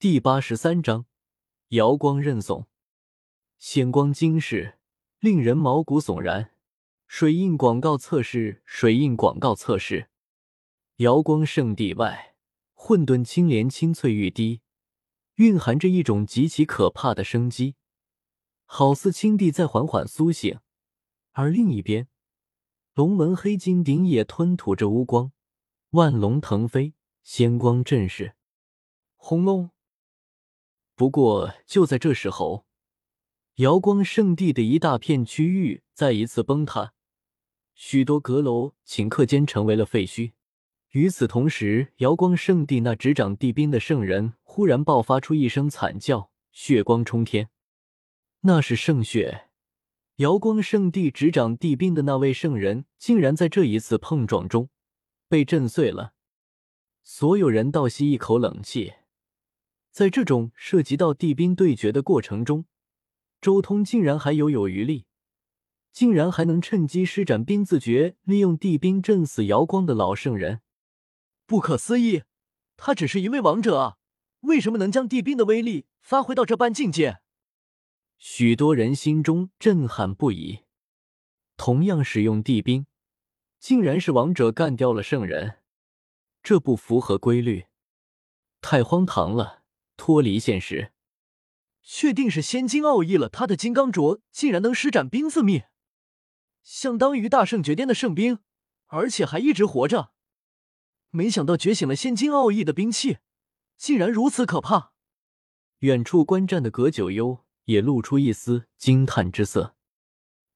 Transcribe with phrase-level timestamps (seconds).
[0.00, 1.04] 第八十三章，
[1.68, 2.66] 瑶光认怂，
[3.58, 4.78] 显光惊世，
[5.18, 6.52] 令人毛骨悚然。
[7.06, 10.08] 水印广告测试，水印广告测试。
[10.96, 12.34] 瑶光圣地外，
[12.72, 14.62] 混沌青莲清翠欲滴，
[15.34, 17.74] 蕴含着一种极其可怕的生机，
[18.64, 20.60] 好似青帝在缓缓苏醒。
[21.32, 22.08] 而另一边，
[22.94, 25.32] 龙纹黑金鼎也吞吐着乌光，
[25.90, 28.34] 万龙腾飞，仙光震世。
[29.16, 29.68] 轰隆！
[31.00, 32.66] 不过，就在这时候，
[33.54, 36.92] 瑶光圣地的一大片区域再一次崩塌，
[37.72, 40.32] 许多阁楼顷刻间成为了废墟。
[40.90, 47.48] 与此同时，瑶光圣地那执掌地兵的圣人忽然爆发出一声惨叫，血光冲天，
[48.40, 49.48] 那是圣血。
[50.16, 54.68] 瑶光圣地执掌地兵的那位圣人，竟然在这一次碰撞中
[55.30, 56.12] 被震碎了。
[57.02, 58.92] 所有人倒吸一口冷气。
[59.90, 62.66] 在这种涉及到地兵对决的过程中，
[63.40, 65.06] 周通竟然还犹有余力，
[65.92, 70.60] 竟然还能趁机施展兵字诀，利用地兵震死瑶光的老圣人，
[71.46, 72.22] 不可思议！
[72.76, 73.98] 他只是一位王者，
[74.40, 77.20] 为什么能将地兵的威力发挥到这般境界？
[78.16, 80.60] 许多人心中震撼不已。
[81.56, 82.86] 同样使用地兵，
[83.58, 85.58] 竟然是王者干掉了圣人，
[86.42, 87.66] 这不符合规律，
[88.62, 89.59] 太荒唐了！
[90.00, 90.92] 脱离现实，
[91.82, 93.28] 确定是仙金奥义了。
[93.28, 95.64] 他的金刚镯竟然能施展冰字秘，
[96.62, 98.38] 相当于大圣绝巅的圣兵，
[98.86, 100.12] 而且还一直活着。
[101.10, 103.18] 没想到觉醒了仙金奥义的兵器，
[103.76, 104.94] 竟然如此可怕。
[105.80, 109.76] 远处观战的葛九幽也露出一丝惊叹之色。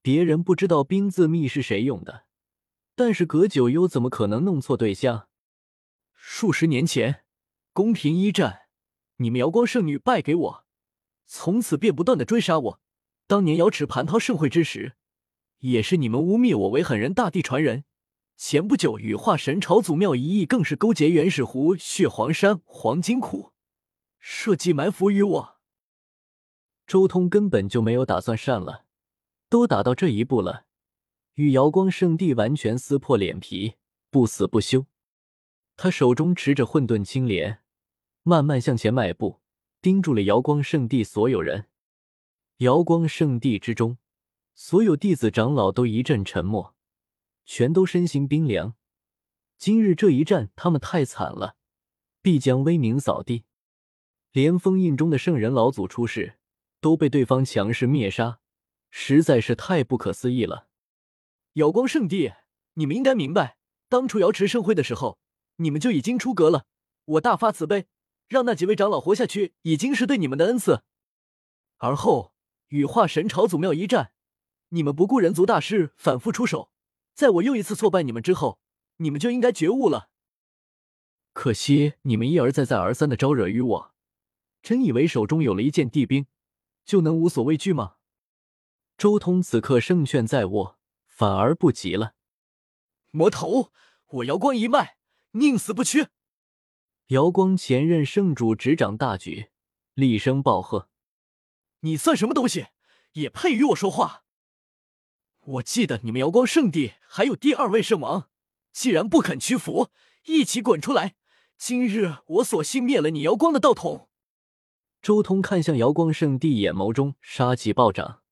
[0.00, 2.24] 别人不知道冰字秘是谁用的，
[2.94, 5.28] 但是葛九幽怎么可能弄错对象？
[6.14, 7.24] 数十年前，
[7.74, 8.65] 公平一战。
[9.16, 10.64] 你们瑶光圣女败给我，
[11.26, 12.80] 从此便不断的追杀我。
[13.26, 14.94] 当年瑶池蟠桃盛会之时，
[15.60, 17.84] 也是你们污蔑我为狠人大帝传人。
[18.36, 23.52] 前不久羽化神朝祖庙一役，更是勾结原始湖、血皇山、黄金窟，
[24.18, 25.56] 设计埋伏于我。
[26.86, 28.84] 周通根本就没有打算善了，
[29.48, 30.66] 都打到这一步了，
[31.34, 33.76] 与瑶光圣地完全撕破脸皮，
[34.10, 34.84] 不死不休。
[35.74, 37.62] 他手中持着混沌青莲。
[38.28, 39.40] 慢慢向前迈步，
[39.80, 41.68] 盯住了瑶光圣地所有人。
[42.56, 43.98] 瑶光圣地之中，
[44.52, 46.74] 所有弟子长老都一阵沉默，
[47.44, 48.74] 全都身心冰凉。
[49.58, 51.54] 今日这一战，他们太惨了，
[52.20, 53.44] 必将威名扫地。
[54.32, 56.34] 连封印中的圣人老祖出世，
[56.80, 58.40] 都被对方强势灭杀，
[58.90, 60.66] 实在是太不可思议了。
[61.52, 62.32] 瑶光圣地，
[62.74, 65.20] 你们应该明白，当初瑶池盛会的时候，
[65.58, 66.66] 你们就已经出阁了。
[67.04, 67.86] 我大发慈悲。
[68.28, 70.82] 让那几位长老活下去，已经是对你们的恩赐。
[71.78, 72.32] 而后
[72.68, 74.12] 羽化神朝祖庙一战，
[74.70, 76.70] 你们不顾人族大事，反复出手，
[77.14, 78.58] 在我又一次挫败你们之后，
[78.96, 80.10] 你们就应该觉悟了。
[81.32, 83.94] 可惜你们一而再、再而三的招惹于我，
[84.62, 86.26] 真以为手中有了一件地兵，
[86.84, 87.96] 就能无所畏惧吗？
[88.96, 92.14] 周通此刻胜券在握，反而不急了。
[93.10, 93.70] 魔头，
[94.06, 94.96] 我瑶光一脉，
[95.32, 96.08] 宁死不屈。
[97.08, 99.50] 瑶光前任圣主执掌大局，
[99.94, 100.88] 厉声暴喝
[101.82, 102.66] ：“你算什么东西，
[103.12, 104.24] 也配与我说话？
[105.44, 108.28] 我记得你们瑶光圣地还有第二位圣王，
[108.72, 109.90] 既然不肯屈服，
[110.24, 111.14] 一起滚出来！
[111.56, 114.08] 今日我索性灭了你瑶光的道统！”
[115.00, 118.22] 周通看向瑶光圣地，眼眸中杀气暴涨。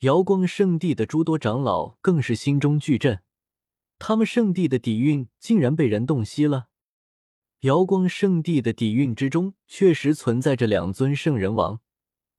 [0.00, 3.22] 瑶光圣地的诸多长老更是心中巨震，
[4.00, 6.66] 他们圣地的底蕴竟然被人洞悉了。
[7.64, 11.80] 瑶光圣地的底蕴之中，确实存在着两尊圣人王。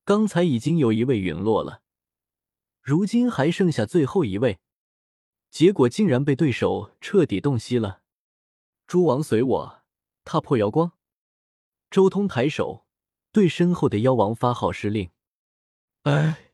[0.03, 1.81] 刚才已经有一位陨落了，
[2.79, 4.59] 如今还剩下最后一位，
[5.49, 8.03] 结果竟然被对手彻底洞悉了。
[8.85, 9.81] 诸王随我
[10.23, 10.91] 踏破瑶光。
[11.89, 12.85] 周通抬手
[13.31, 15.09] 对身后的妖王发号施令。
[16.03, 16.51] 哎！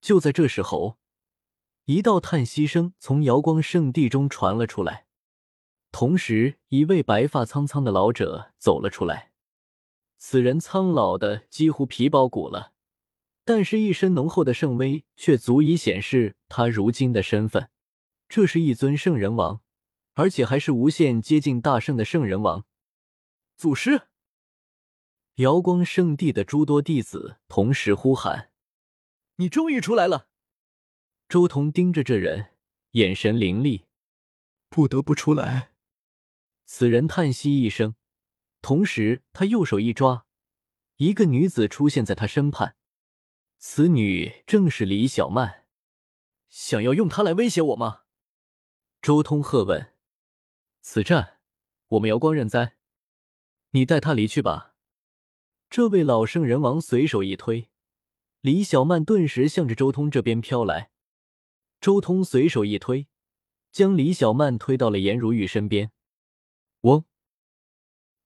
[0.00, 0.96] 就在这时候，
[1.84, 5.04] 一道叹息声从瑶光圣地中传了出来。
[5.96, 9.30] 同时，一位白发苍苍的老者走了出来。
[10.16, 12.72] 此人苍老的几乎皮包骨了，
[13.44, 17.70] 但是，一身浓厚的圣威却足以显示他如今的身份。
[18.28, 19.60] 这是一尊圣人王，
[20.14, 22.64] 而且还是无限接近大圣的圣人王。
[23.56, 24.08] 祖师，
[25.36, 28.50] 瑶光圣地的诸多弟子同时呼喊
[29.38, 30.26] ：“你终于出来了！”
[31.30, 32.46] 周彤盯着这人，
[32.90, 33.84] 眼神凌厉
[34.68, 35.70] ：“不得不出来。”
[36.66, 37.94] 此人叹息一声，
[38.62, 40.26] 同时，他右手一抓，
[40.96, 42.76] 一个女子出现在他身畔。
[43.58, 45.64] 此女正是李小曼。
[46.50, 48.02] 想要用她来威胁我吗？
[49.02, 49.92] 周通喝问。
[50.82, 51.38] 此战，
[51.88, 52.76] 我们瑶光认栽。
[53.70, 54.74] 你带她离去吧。
[55.68, 57.70] 这位老圣人王随手一推，
[58.40, 60.90] 李小曼顿时向着周通这边飘来。
[61.80, 63.08] 周通随手一推，
[63.72, 65.90] 将李小曼推到了颜如玉身边。
[66.84, 67.04] 嗡！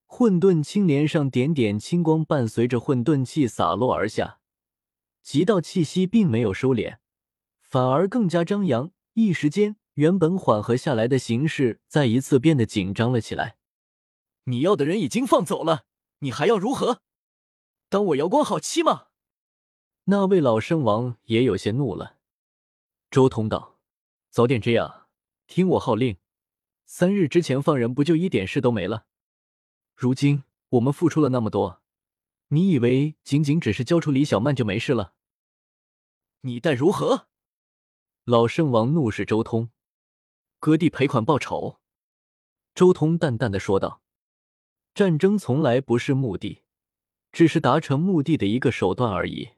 [0.06, 4.40] 混沌青莲上点点青光伴随着混沌气洒落而下，
[5.22, 6.98] 极道气息并没有收敛，
[7.60, 8.90] 反而更加张扬。
[9.14, 13.56] 一时间，原本缓和下来的形势再一次变得紧张了起来。
[14.44, 15.84] 你要的人已经放走了，
[16.20, 17.02] 你还要如何？
[17.88, 19.08] 当我瑶光好欺吗？
[20.04, 22.16] 那位老圣王也有些怒了。
[23.10, 23.78] 周通道
[24.30, 25.08] ：“早点这样，
[25.46, 26.16] 听我号令。
[26.90, 29.04] 三日之前放人，不就一点事都没了？
[29.94, 31.82] 如今我们付出了那么多，
[32.48, 35.12] 你以为仅仅只是交出李小曼就没事了？
[36.40, 37.26] 你待如何？”
[38.24, 39.68] 老圣王怒视周通
[40.58, 41.78] ：“割地赔款报仇。”
[42.74, 44.00] 周通淡淡的说道
[44.94, 46.62] ：“战争从来不是目的。”
[47.30, 49.50] 只是达成目的的一个手段而已。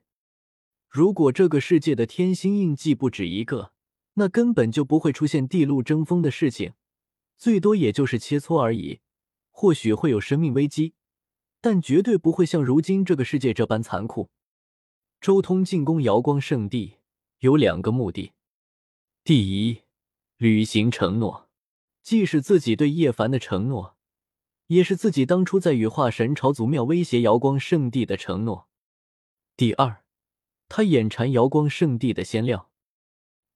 [0.89, 3.73] 如果这个世界的天星印记不止一个，
[4.15, 6.73] 那根本就不会出现地路争锋的事情，
[7.41, 9.01] 最多也就是切磋而已。
[9.51, 10.93] 或许会有生命危机，
[11.63, 14.31] 但绝对不会像如今这个世界这般残酷。
[15.23, 16.99] 周通进攻瑶光圣地
[17.39, 18.33] 有两个目的：
[19.25, 19.83] 第一，
[20.37, 21.49] 履行承诺，
[22.03, 23.97] 既是自己对叶凡的承诺。
[24.67, 28.69] 也是自己当初在羽化神朝祖庙威胁瑶光圣地的承诺。
[29.57, 30.05] 第二，
[30.69, 32.71] 他眼馋瑶光圣地的仙料。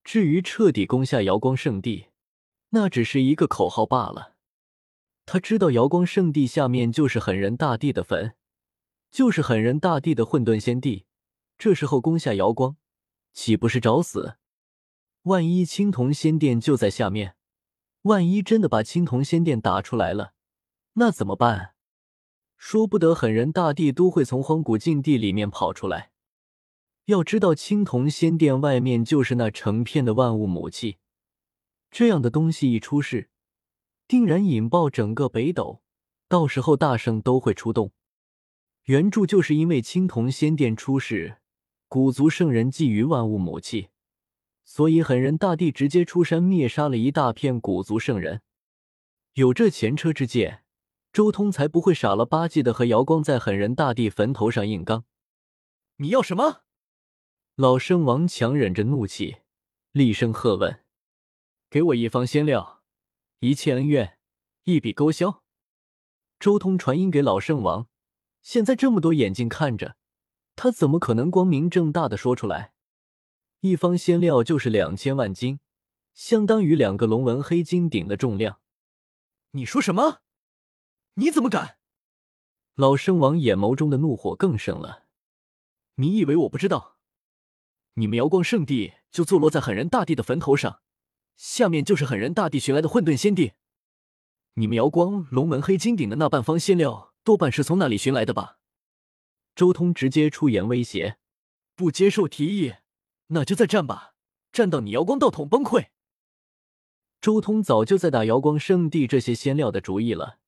[0.03, 2.07] 至于彻底攻下瑶光圣地，
[2.75, 4.35] 那只是一个口号罢了。
[5.25, 8.35] 他知道瑶光圣地下面就是狠人大帝的坟，
[9.13, 11.07] 就是狠人大帝的混沌仙帝。
[11.57, 12.77] 这时候攻下瑶光，
[13.33, 14.37] 岂不是找死？
[15.23, 17.37] 万一青铜仙殿就在下面，
[18.03, 20.33] 万一真的把青铜仙殿打出来了？
[20.95, 21.75] 那怎么办？
[22.59, 26.11] 说不得狠人大帝都会从荒古禁地里面跑出来。
[27.05, 30.99] 要知道，青铜仙殿外面就是那成片的万物母气，
[31.97, 33.31] 这样的东西一出世，
[34.09, 35.81] 定然引爆整个北斗。
[36.27, 37.93] 到时候大圣都会出动。
[38.87, 41.37] 原著就是因为青铜仙殿出世，
[41.87, 43.91] 古族圣人觊觎万物母气，
[44.65, 48.43] 所以狠人大帝直接出山灭杀了一大片古族圣人。
[49.35, 50.65] 有这前车之鉴。
[51.13, 55.05] 周通才不会傻了吧唧的和瑶光在狠人大帝坟头上硬刚。
[55.99, 56.63] 你要什么？
[57.55, 59.37] 老圣王强忍着怒气，
[59.93, 60.81] 厉声喝问
[61.75, 62.85] ：“给我一方仙料，
[63.41, 64.21] 一切恩怨
[64.63, 65.43] 一笔勾销。”
[66.39, 67.89] 周通传音给老圣王，
[68.43, 69.97] 现在这么多眼睛看着，
[70.55, 72.75] 他怎么可能光明正大的说出来？
[73.59, 75.59] 一方仙料就是两千万斤，
[76.13, 78.61] 相当于两个龙纹黑金鼎的重量。
[79.51, 80.21] 你说什么？
[81.15, 81.79] 你怎么敢？
[82.77, 85.07] 老圣王眼眸中的怒火更盛了。
[85.97, 86.99] 你以为我不知道？
[87.95, 90.83] 你们瑶光圣地就坐落在狠人大帝的坟头上，
[91.37, 93.53] 下面就是狠人大帝寻来的混沌仙地。
[94.55, 98.59] 你们瑶光龙门黑金鼎的那半方仙料，多半是从那里寻来的吧？
[99.55, 101.19] 周通直接出言威胁：
[101.75, 102.75] 不接受提议，
[103.29, 104.15] 那就再战吧，
[104.53, 105.89] 战到你瑶光道统崩溃。
[107.21, 110.39] 周通早就在打瑶光圣地这些仙料的主意了。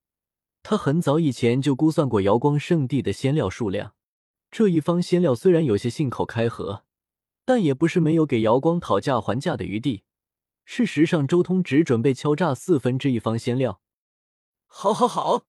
[0.63, 3.95] 他很早以前就估算过瑶光圣地的仙料数量，
[4.51, 6.85] 这一方仙料虽然有些信口开河，
[7.45, 10.03] 但也不是没有给瑶光讨价还价的余地。
[10.69, 13.81] 事实上，周通只准备敲诈四分之一方仙料。
[14.67, 15.47] 好，好，好！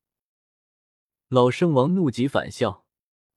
[1.27, 2.85] 老圣王怒极反笑，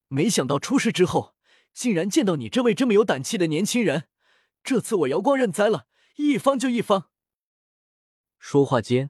[0.07, 1.35] 没想到出事之后，
[1.73, 4.07] 竟然见到你这位这么有胆气的年轻人。
[4.63, 7.09] 这次我姚光认栽了，一方就一方。
[8.37, 9.09] 说话间，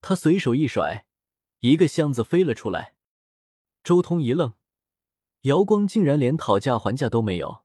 [0.00, 1.06] 他随手一甩。
[1.60, 2.96] 一个箱子飞了出来，
[3.84, 4.54] 周通一愣，
[5.42, 7.64] 姚光竟然连讨价还价都没有，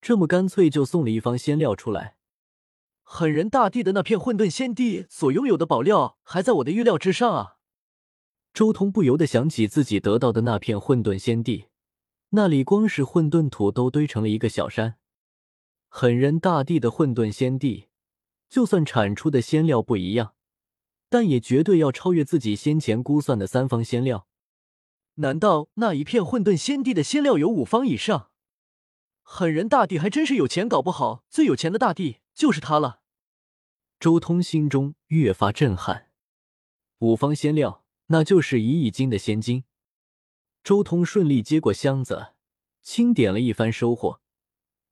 [0.00, 2.18] 这么干脆就送了一方仙料出来。
[3.14, 7.58] 狠人大帝的那片混沌仙地所拥有的宝料还在我的预料之上啊！
[8.54, 11.66] 周通不由得想起自己得到的那片混沌仙地，
[12.30, 14.96] 那里光是混沌土都堆成了一个小山。
[15.90, 17.88] 狠人大帝的混沌仙地，
[18.48, 20.32] 就算产出的仙料不一样。
[21.10, 24.26] 但也绝对要超越自己先前估算的三方仙料。
[25.16, 28.30] 难道那一片混沌仙地的仙料有五方以上？
[29.20, 33.00] 狠人大帝还真是有钱，搞不好最有钱的大帝就是他了。
[34.02, 36.10] 周通心中越发震撼。
[36.98, 39.62] 五方仙料，那就是一亿斤的仙金，
[40.64, 42.32] 周通顺利接过箱子，
[42.80, 44.20] 清点了一番收获，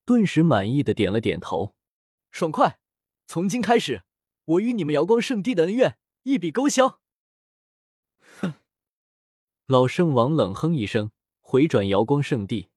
[0.05, 1.75] 顿时满意的点了点头，
[2.31, 2.79] 爽快！
[3.27, 4.05] 从今开始，
[4.45, 7.01] 我与你们瑶光圣地的恩怨一笔勾销。
[8.39, 8.55] 哼！
[9.67, 12.70] 老圣王冷哼一声，回转瑶光圣地。